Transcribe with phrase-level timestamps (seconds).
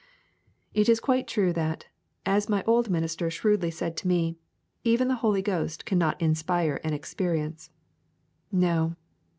[0.73, 1.85] It is quite true, that,
[2.25, 4.35] as my old minister shrewdly said to me,
[4.83, 7.69] even the Holy Ghost cannot inspire an experience.
[8.51, 8.95] No.